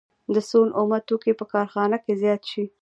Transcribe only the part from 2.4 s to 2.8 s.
شي